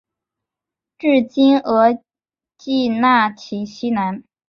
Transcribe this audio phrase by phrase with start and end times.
[0.97, 1.93] 治今额
[2.57, 4.23] 济纳旗西南。